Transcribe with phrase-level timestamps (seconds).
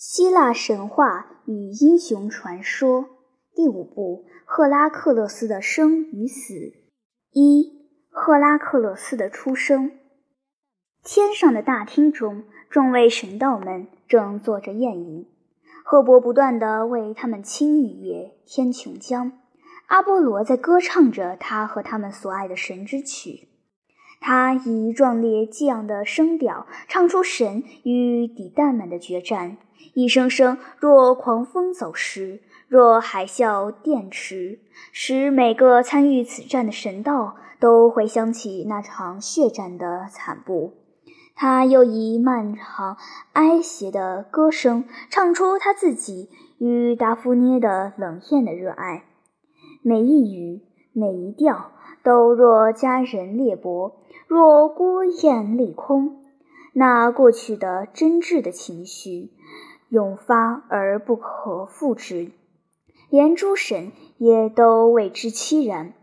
[0.00, 3.04] 希腊神话与英雄传说
[3.52, 6.72] 第五部：赫拉克勒斯的生与死。
[7.32, 9.90] 一、赫拉克勒斯的出生。
[11.02, 15.26] 天上的大厅中，众位神道们正做着宴饮，
[15.82, 19.32] 赫伯不断地为他们清雨夜、天穹江。
[19.88, 23.48] 阿波罗在歌唱着他和他们所爱的神之曲。
[24.20, 29.58] 他以壮烈激昂的声调唱出神与底蛋们的决战，
[29.94, 34.60] 一声声若狂风走石，若海啸电驰，
[34.92, 40.74] 使每个参与此战的神道都回想起那场血战的惨不。
[41.34, 42.96] 他又以漫长
[43.32, 49.04] 哀谐的歌声唱出他自己与达芙涅的冷艳的热爱，
[49.82, 51.72] 每一语，每一调。
[52.04, 53.92] 都若佳人裂帛，
[54.28, 56.24] 若孤雁立空。
[56.72, 59.32] 那过去的真挚的情绪，
[59.88, 62.32] 永发而不可复制，
[63.10, 65.94] 连诸神也都为之凄然。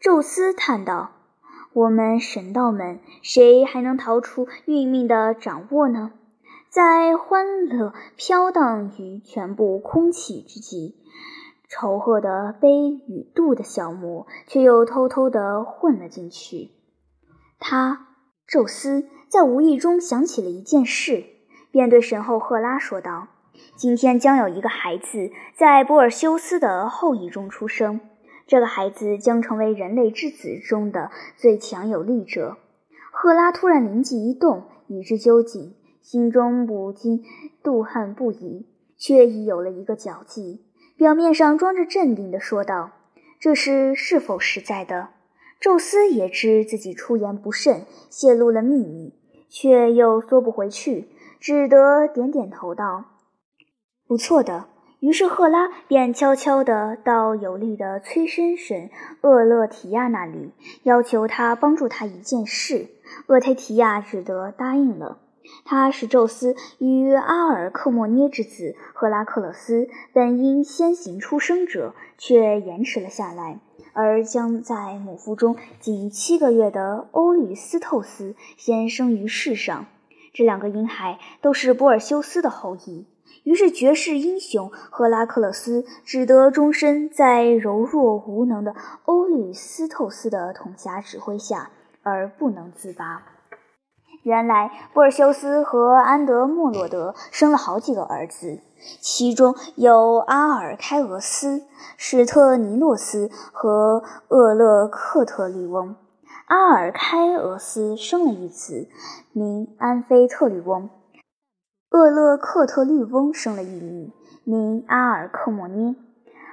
[0.00, 1.10] 宙斯叹道
[1.72, 6.12] ：“我们神道们，谁还能逃出运命的掌握呢？”
[6.70, 10.96] 在欢乐飘荡于全部空气之际。
[11.68, 16.70] 仇恨的悲与妒的小魔，却又偷偷地混了进去。
[17.58, 18.08] 他，
[18.46, 21.24] 宙斯，在无意中想起了一件事，
[21.70, 23.28] 便对神后赫拉说道
[23.76, 28.00] ：“今天将有一个孩子在波尔修斯的后裔中出生，
[28.46, 32.56] 这个孩子将成为人类之子中的最强有力者。”
[33.12, 37.24] 赫拉突然灵机一动，已知究竟，心中不禁
[37.62, 40.64] 妒恨不已，却已有了一个脚迹。
[40.96, 42.92] 表面上装着镇定地说道
[43.38, 45.08] ：“这事是否实在的？”
[45.60, 49.12] 宙斯也知自己出言不慎，泄露了秘密，
[49.50, 51.08] 却又缩不回去，
[51.40, 53.06] 只得点点头道
[54.06, 54.66] ：“不错的。”
[55.00, 58.90] 于是赫拉便悄悄地到有力的催生神
[59.22, 60.52] 厄勒提亚那里，
[60.82, 62.88] 要求他帮助他一件事。
[63.26, 65.16] 厄忒提亚只得答应了。
[65.64, 73.58] 他是宙斯与阿尔克莫涅之子赫拉克勒斯，本应先行出生者，却延迟了下来，
[73.94, 79.86] 而将在母腹中仅七个月的欧律斯透斯先生于世上。
[80.32, 83.06] 这两个婴孩都是波尔修斯的后裔，
[83.44, 88.74] 于是绝世英雄赫拉克勒斯只得终身在柔弱无能的
[89.04, 91.70] 欧律斯透斯的统辖指挥下，
[92.02, 93.22] 而不能自拔。
[94.22, 98.60] 原来，波尔修斯和安德莫洛德生了好几个儿子，
[99.00, 101.62] 其中有阿尔开俄斯、
[101.96, 105.96] 史特尼诺斯和厄勒克特利翁。
[106.50, 108.88] 阿尔开俄斯生了一子，
[109.32, 110.88] 名安菲特律翁；
[111.92, 114.12] 厄勒克特利翁生了一女，
[114.42, 115.94] 名阿尔克莫涅。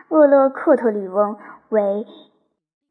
[0.09, 1.35] 厄勒克特利翁
[1.69, 2.05] 为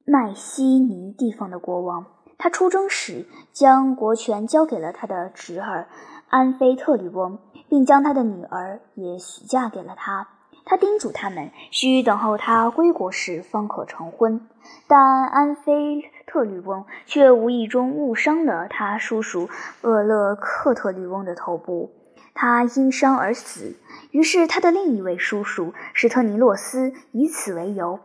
[0.04, 2.06] 麦西尼地方的国王。
[2.38, 5.86] 他出征时，将国权交给了他的侄儿
[6.28, 10.26] 安菲特律翁，并将他的女儿也许嫁给了他。
[10.64, 14.48] 他叮嘱他们，需等候他归国时方可成婚。
[14.88, 19.48] 但安菲特律翁却无意中误伤了他叔叔
[19.82, 21.92] 厄勒克特律翁的头部，
[22.34, 23.76] 他因伤而死。
[24.10, 28.00] 于是，他的另一位叔叔史特尼洛斯以此为由。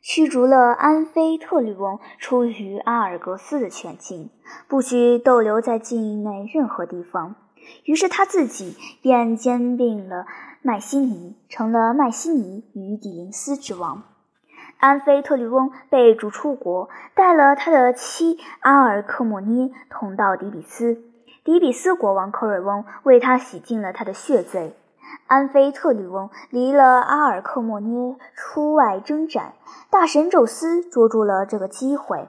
[0.00, 4.30] 驱逐了安菲特律翁出于阿尔格斯的全境，
[4.68, 7.34] 不许逗留在境内任何地方。
[7.84, 10.24] 于是他自己便兼并了
[10.62, 14.04] 麦西尼，成了麦西尼与底林斯之王。
[14.78, 21.02] 安菲特律翁被逐出国，带了他的妻阿尔克莫涅同到底比斯。
[21.44, 24.76] 底比斯国王克瑞翁为他洗净了他的血罪。
[25.26, 29.54] 安菲特律翁离了阿尔克莫涅出外征战，
[29.90, 32.28] 大神宙斯捉住了这个机会，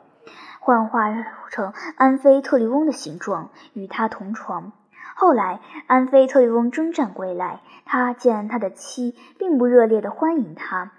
[0.60, 1.06] 幻化
[1.50, 4.72] 成安菲特律翁的形状，与他同床。
[5.16, 10.92] 后来，安菲特律翁征战归来，他见他的妻并不热烈地欢迎他，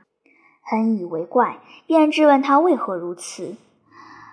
[0.70, 1.58] 很以为怪，
[1.88, 3.56] 便质问他为何如此。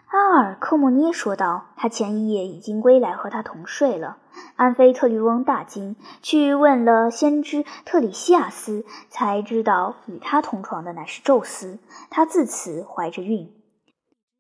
[0.06, 4.18] 阿尔克莫涅说道：“他前一夜已经归来，和他同睡了。”
[4.56, 11.80] 安菲特律翁大惊，去问了先知特里西亚斯，才知道与他同床的乃是宙斯。
[12.12, 13.51] 他自此怀着孕。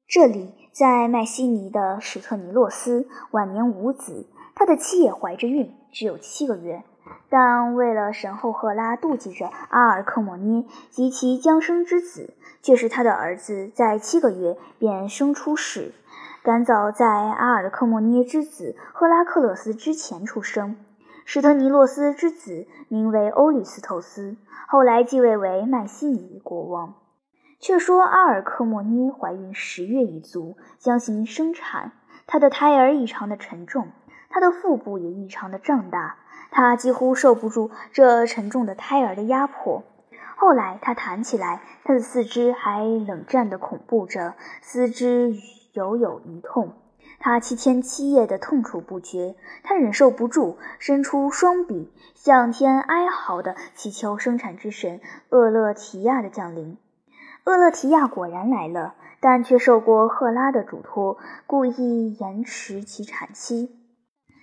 [0.07, 6.83] 这里，在麦西尼的史特尼洛斯晚年无子，他的妻也怀着孕，只有七个月。
[7.29, 15.93] 但为了神后赫拉妒忌着阿尔克莫涅及其将生之子，却是他的儿子在七个月便生出世，
[16.43, 20.77] 赶早在阿尔克莫涅之子赫拉克勒斯之前出生。
[21.25, 24.37] 史特尼洛斯之子名为欧吕斯透斯，
[24.67, 26.93] 后来继位为迈锡尼国王。
[27.59, 31.91] 却说阿尔克莫涅怀孕十月一足，将行生产，
[32.27, 33.89] 她的胎儿异常的沉重，
[34.29, 36.17] 她的腹部也异常的胀大，
[36.51, 39.83] 她几乎受不住这沉重的胎儿的压迫。
[40.35, 45.35] 后来她弹起来，她的四肢还冷战的恐怖着，四肢
[45.73, 46.73] 犹有余痛。
[47.19, 56.77] 他七天七夜的痛楚不绝，他忍受不住，伸出双臂，向天哀嚎的祈求生产之神厄勒提亚的降临。
[57.45, 63.76] 厄勒提亚果然来了，但却受过赫拉的嘱托，故意延迟其产期。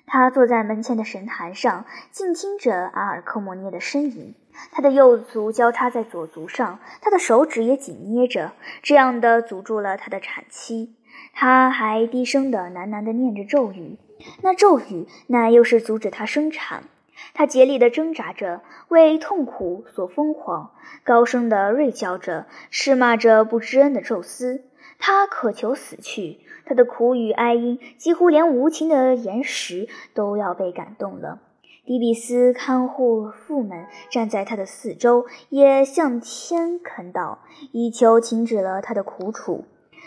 [0.07, 4.35] 他坐在门前的神坛上，静听着阿尔克莫涅的呻吟。
[4.71, 8.53] 他的右足交叉在左足上，他的手指也紧捏着，
[8.83, 10.95] 这样的阻住了他的产期。
[11.33, 13.99] 他还低声的、喃喃的念着咒语，
[14.43, 16.85] 那咒语那又是阻止他生产。
[17.33, 20.71] 他竭力的挣扎着，为痛苦所疯狂，
[21.03, 24.65] 高声的锐叫着，斥骂着不知恩的宙斯。
[24.99, 31.41] 他渴求死去，他的苦与哀音几乎连无情的岩石都要被感动了。
[31.87, 37.39] 迪比斯看护妇们站在他的四周，也向天恳祷，
[37.73, 39.67] 以求停止了他的苦楚。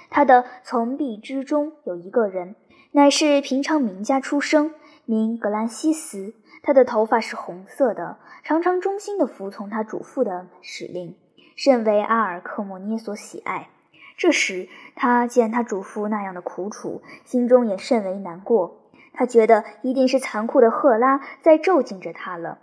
[0.10, 2.56] 他的从婢之中有一个人，
[2.94, 4.74] 乃是平常名家出生，
[5.06, 6.34] 名格兰西斯。
[6.63, 11.16] 他的头发是红色的，常常忠心地服从他主父的使令，
[11.56, 13.69] 甚为阿尔克莫涅所喜爱。
[14.17, 18.81] 这时，他见他主父那样的苦楚，心中也甚为难过。
[19.13, 22.57] 他觉得一定是残酷的赫拉在咒禁着他了。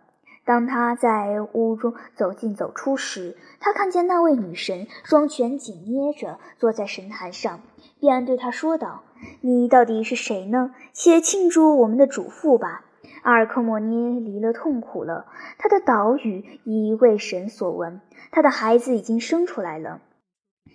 [0.44, 7.60] 当他在屋中走进走出时，他看见那位女神双拳紧捏着坐在神坛上，
[7.98, 9.04] 便对他说道
[9.40, 10.74] ：“你到底是谁呢？
[10.92, 12.84] 且庆祝我们的主父吧。”
[13.22, 20.00] 阿尔克莫涅离了痛苦了，他的岛屿已为神所闻，他的孩子已经生出来了。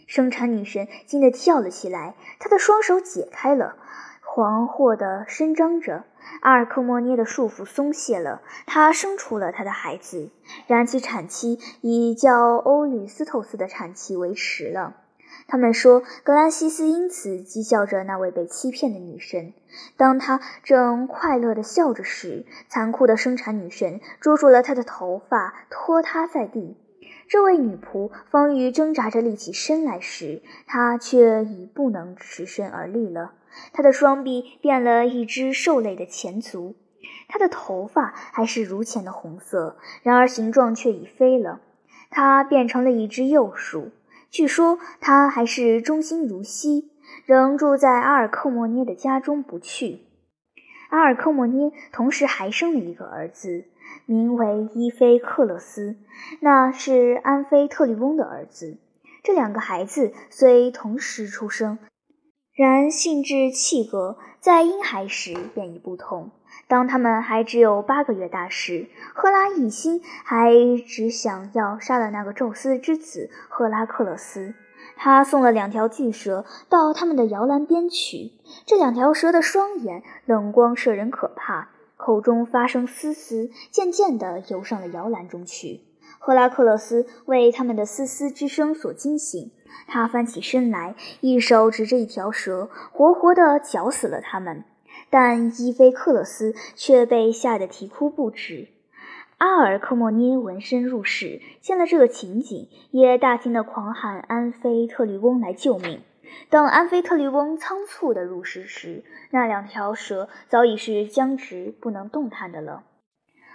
[0.09, 3.75] 生产女神惊得跳了起来，她的双手解开了。
[4.23, 6.03] 惶惑地伸张着，
[6.41, 10.31] 阿尔克莫涅的束缚松懈了，她生出了她的孩子。
[10.65, 14.95] 然而其产期以叫欧吕斯透斯的产期为迟了。
[15.47, 19.53] 他们说，格兰西斯因此讥笑着那位被欺骗的女神。
[19.95, 26.77] 当她正快乐地笑着时，残酷的生产女神捉住了她的头发，拖她在地。
[27.27, 33.33] 这位女仆方欲挣扎着立起身来时，她却已不能持身而立了。
[33.73, 36.75] 她的双臂变了一只兽类的前足，
[37.27, 41.61] 她的头发还是如前的红色，然而形状却已飞了。
[42.09, 43.91] 她变成了一只幼鼠。
[44.31, 46.91] 据说她还是忠心如昔，
[47.25, 50.01] 仍住在阿尔克莫涅的家中不去。
[50.89, 53.65] 阿尔克莫涅同时还生了一个儿子，
[54.09, 55.95] 名为伊菲克勒斯，
[56.39, 58.79] 那是安菲特律翁的儿子。
[59.21, 61.77] 这两个孩子虽同时出生。
[62.55, 66.31] 然性质气格在婴孩时便已不同。
[66.67, 70.55] 当他们还只有八个月大时，赫拉一心还
[70.87, 74.55] 只想要杀了那个宙斯之子赫拉克勒斯。
[74.97, 78.31] 他送了两条巨蛇到他们的摇篮边去。
[78.65, 81.69] 这两条蛇的双眼冷光摄人可怕，
[81.99, 85.81] 口中发声嘶嘶，渐渐地游上了摇篮中去。
[86.17, 89.51] 赫拉克勒斯为他们的嘶嘶之声所惊醒。
[89.85, 94.63] 他翻起身来，一手执着一条蛇，活活地绞死了他们。
[95.09, 98.69] 但伊菲克勒斯却被吓得啼哭不止。
[99.37, 105.99] 阿尔克莫涅闻声入室，见了这个情景，也大声地狂喊安菲特律翁来救命。
[106.49, 112.83] 等安菲特律翁仓促地入室时，那两条蛇早已是僵直不能动弹的了。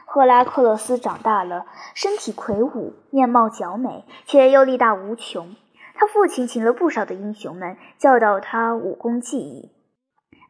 [0.06, 5.56] 赫拉克勒斯长大了，身体魁梧，面貌姣美，且又力大无穷。
[5.94, 9.72] 他父亲请了不少的英雄们教导他武功技艺。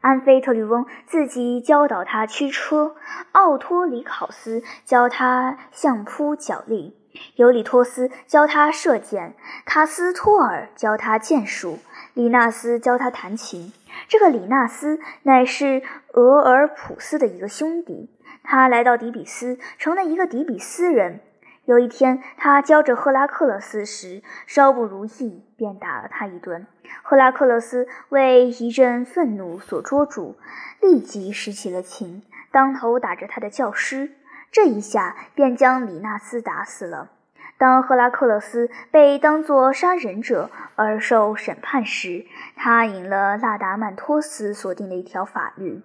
[0.01, 2.97] 安菲特律翁自己教导他驱车，
[3.33, 6.95] 奥托里考斯教他相扑脚力，
[7.37, 11.79] 尤里托斯教他射箭，卡斯托尔教他剑术，
[12.15, 13.73] 李纳斯教他弹琴。
[14.09, 18.09] 这个李纳斯乃是俄尔普斯的一个兄弟，
[18.45, 21.21] 他来到底比斯，成了一个底比斯人。
[21.65, 26.67] 有一天，他教着赫拉克勒斯时，稍不如意，便打了他一顿。
[27.03, 30.37] 赫拉克勒斯为一阵愤怒所捉住，
[30.81, 34.13] 立即拾起了琴，当头打着他的教师。
[34.53, 37.11] 这一下便将李纳斯打死了。
[37.57, 45.83] 当赫拉克勒斯被当作杀人者而受审判时，他引了拉达曼托斯所定的一条法律。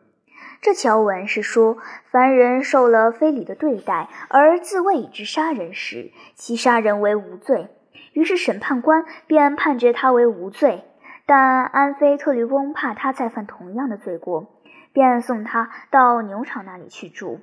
[0.62, 1.78] 这条文是说，
[2.10, 7.70] 凡人受了非礼的对待而自谓以之杀人时，其杀人为无罪。
[8.14, 10.84] 于是审判官便判决他为无罪。
[11.26, 14.48] 但安菲特律翁怕他再犯同样的罪过，
[14.92, 17.40] 便送他到牛场那里去住。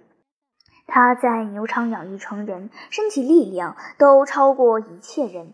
[0.86, 5.52] 他在牛场养育成人，身体力量都超过一切人。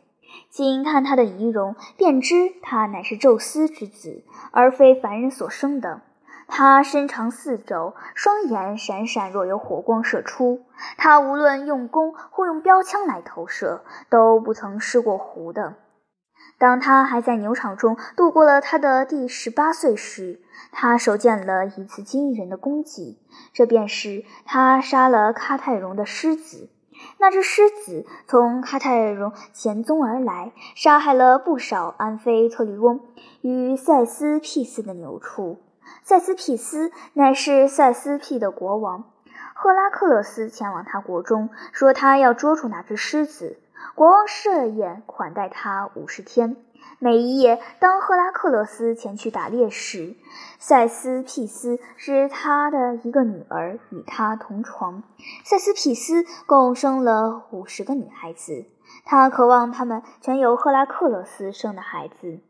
[0.48, 6.00] 仅看他的仪容，便知他乃是宙斯之子，而非凡人所生的。
[6.48, 10.62] 他身长四肘，双眼闪闪，若有火光射出。
[10.98, 15.76] 他无论用弓或用标枪来投射，都不曾失过弧的。
[16.62, 20.38] 当他还在牛场中度过了他的第十八岁时，
[20.71, 23.19] 他手见了一次惊人的功绩，
[23.52, 26.69] 这便是他杀了喀泰戎的狮子。
[27.19, 33.00] 那只狮子从喀泰戎前踪而来，杀害了不少安菲特利翁
[33.40, 35.59] 与塞斯庇斯的牛畜。
[36.04, 39.11] 塞斯庇斯乃是塞斯庇的国王，
[39.52, 43.59] 赫拉克勒斯前往他国中，说他要捉住那只狮子。
[43.94, 46.56] 国王设宴款待他五十天。
[46.98, 50.14] 每一夜，当赫拉克勒斯前去打猎时，
[50.58, 55.02] 塞斯庇斯是他的一个女儿与他同床。
[55.44, 58.66] 塞斯庇斯共生了五十个女孩子，
[59.04, 62.40] 他渴望她们全由赫拉克勒斯生的孩子。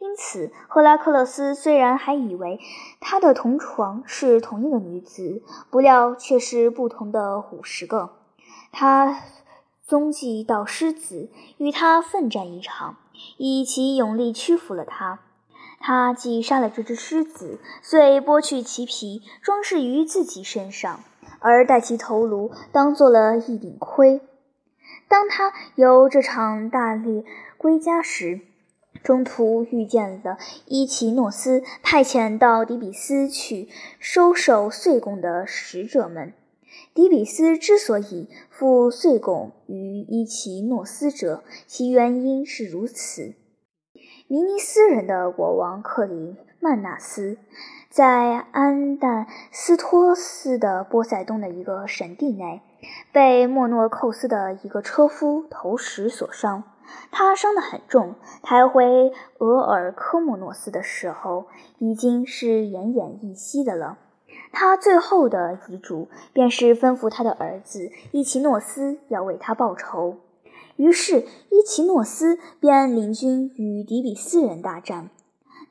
[0.00, 2.58] 因此，赫拉克勒斯虽然还以为
[3.00, 8.18] 他的同床是同一个女子，不料却是不同的五十个。
[8.72, 9.20] 他。
[9.86, 12.96] 踪迹到狮子，与他奋战一场，
[13.36, 15.20] 以其勇力屈服了他。
[15.78, 21.00] 他既杀了这只狮子，遂剥去其皮，装饰于自己身上，
[21.38, 24.22] 而戴其头颅当做了一顶盔。
[25.06, 27.22] 当他由这场大猎
[27.58, 28.40] 归家时，
[29.02, 36.32] 中途遇见了伊奇诺斯派遣到底比斯去收受岁贡的使者们。
[36.94, 43.34] 底比斯之所以付岁贡于伊奇诺斯者，其原因是如此：
[44.28, 47.36] 尼尼斯人的国王克里曼纳斯，
[47.90, 52.62] 在安旦斯托斯的波塞冬的一个神地内，
[53.12, 56.64] 被莫诺寇斯的一个车夫投石所伤，
[57.10, 58.14] 他伤得很重。
[58.42, 61.46] 抬回俄尔科莫诺斯的时候，
[61.78, 63.98] 已经是奄奄一息的了。
[64.52, 70.16] 他最后的遗嘱便是吩咐他的儿子伊奇诺斯要为他报仇。
[70.76, 75.10] 于是伊奇诺斯便领军与底比斯人大战，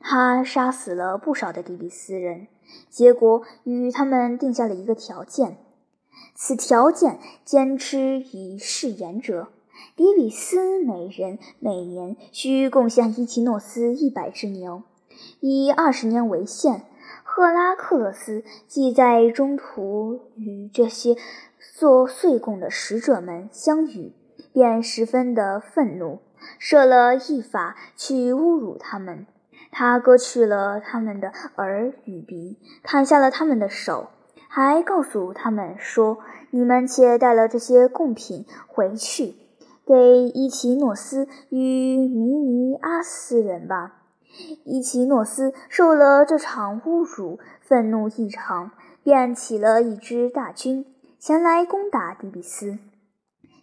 [0.00, 2.48] 他杀死了不少的底比斯人，
[2.88, 5.58] 结果与他们定下了一个条件。
[6.34, 9.48] 此条件坚持以誓言者，
[9.94, 14.82] 底比斯每人每年需贡献伊奇诺斯一百只牛，
[15.40, 16.84] 以二十年为限。
[17.36, 21.16] 赫拉克勒斯既在中途与这些
[21.76, 24.12] 做岁贡的使者们相遇，
[24.52, 26.20] 便十分的愤怒，
[26.60, 29.26] 设了一法去侮辱他们。
[29.72, 34.10] 他割去了他们的耳与鼻，砍下了他们的手，
[34.48, 36.18] 还告诉他们说
[36.54, 39.34] ：“你们且带了这些贡品回去，
[39.84, 44.02] 给伊奇诺斯与尼尼阿斯人吧。”
[44.64, 48.70] 伊奇诺斯受了这场侮辱，愤怒异常，
[49.02, 50.86] 便起了一支大军
[51.18, 52.78] 前来攻打底比斯。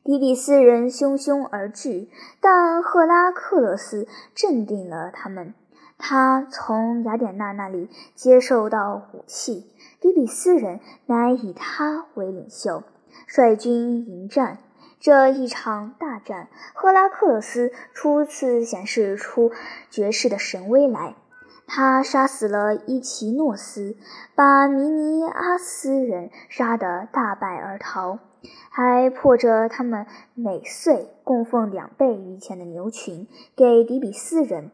[0.04, 2.08] 底比斯人汹汹而至，
[2.40, 5.54] 但赫拉克勒斯镇定了他们。
[6.00, 9.68] 他从雅典娜那里接受到武器，
[10.00, 12.82] 底比斯人乃以他为领袖，
[13.28, 14.58] 率军迎战。
[15.02, 19.52] 这一场大战，赫拉克勒斯初次显示出
[19.90, 21.16] 绝世的神威来。
[21.66, 23.98] 他杀死了伊奇诺斯，
[24.36, 28.20] 把米尼阿斯人杀得大败而逃，
[28.70, 30.06] 还迫着他们
[30.36, 34.70] 每岁供奉两倍于前的牛群给底比斯人。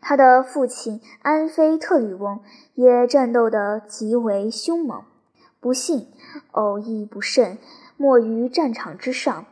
[0.00, 2.40] 他的父亲安菲特律翁
[2.74, 5.04] 也战斗得极为凶猛，
[5.60, 6.08] 不幸
[6.50, 7.58] 偶遇不慎，
[7.96, 9.46] 没于战场之上。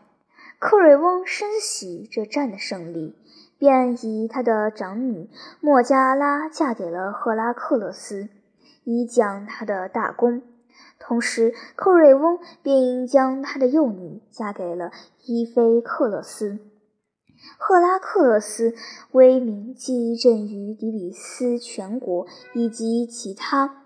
[0.58, 3.14] 克瑞翁深喜这战的胜利，
[3.58, 5.28] 便以他的长女
[5.60, 8.30] 莫加拉嫁给了赫拉克勒斯，
[8.84, 10.42] 以奖他的大功。
[10.98, 14.90] 同时，克瑞翁并将他的幼女嫁给了
[15.24, 16.58] 伊菲克勒斯。
[17.58, 18.74] 赫拉克勒斯
[19.12, 23.85] 威名既震于底比斯全国以及其他。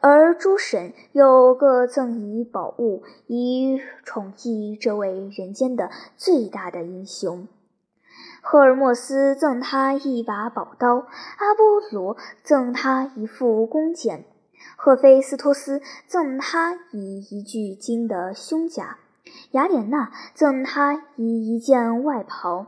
[0.00, 7.46] 而诸神又各赠以宝物，以宠溺这位人间的最大的英雄。
[8.40, 11.06] 赫尔墨斯赠他一把宝刀，
[11.36, 14.24] 阿波罗赠他一副弓箭，
[14.76, 18.96] 赫菲斯托斯赠他以一具金的胸甲，
[19.50, 22.66] 雅典娜赠他以一件外袍，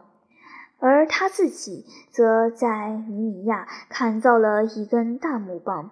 [0.78, 5.90] 而他自己则在尼米亚砍造了一根大木棒。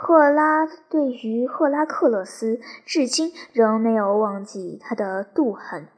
[0.00, 5.88] 赫拉对于赫拉克勒斯，至今仍没有忘记他的妒恨。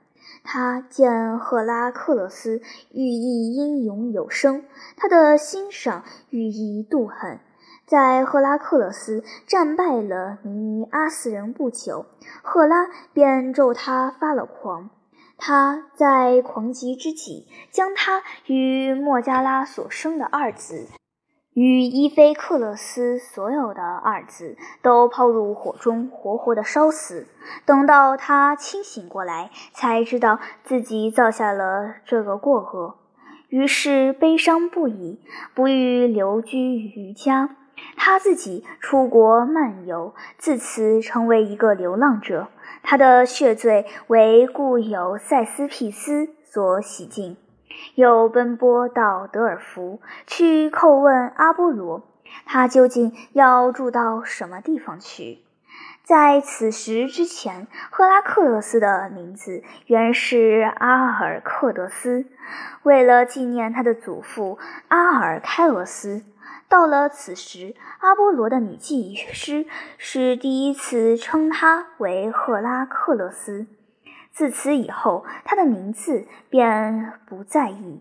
[0.42, 4.64] 他见赫拉克勒斯寓意英勇有声，
[4.96, 7.40] 他的欣赏寓意妒恨。
[7.84, 12.06] 在赫拉克勒斯战败了尼尼阿斯人不久，
[12.42, 14.88] 赫拉便咒他发了狂。
[15.36, 20.86] 他在狂疾之际，将他与莫加拉所生的二子。
[21.54, 27.26] 与伊菲克勒斯所有的儿子都抛入火中，活活的烧死。
[27.66, 32.94] 等到他清醒过来，才知道自己造下了这个过恶，
[33.48, 35.20] 于是悲伤不已，
[35.52, 37.56] 不欲留居于家。
[37.96, 42.48] 他自己出国漫游，自此成为一个流浪者。
[42.82, 47.36] 他的血罪为故友塞斯庇斯所洗净。
[47.94, 52.02] 又奔波到德尔福去叩问阿波罗，
[52.44, 55.38] 他究竟要住到什么地方去？
[56.02, 62.26] 在此时之前，赫拉克勒斯的名字原是阿尔克德斯，
[62.82, 64.58] 为了纪念他的祖父
[64.88, 66.24] 阿尔开俄斯。
[66.68, 69.66] 到了此时，阿波罗的女祭师
[69.98, 73.66] 是第一次称他为赫拉克勒斯。
[74.32, 78.00] 自此以后，他的名字便不在意。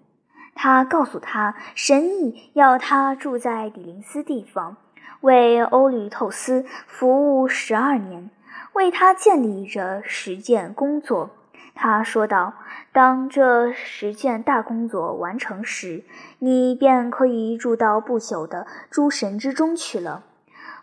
[0.55, 4.77] 他告诉他，神意要他住在底林斯地方，
[5.21, 8.29] 为欧律透斯服务十二年，
[8.73, 11.31] 为他建立着十件工作。
[11.75, 12.55] 他说道
[12.91, 16.03] ：“当这十件大工作完成时，
[16.39, 20.25] 你便可以住到不朽的诸神之中去了。”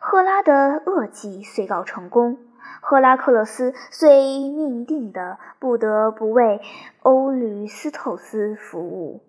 [0.00, 2.38] 赫拉的恶计遂告成功。
[2.88, 6.60] 赫拉克勒斯虽命定的不得不为
[7.00, 9.25] 欧律斯透斯服务。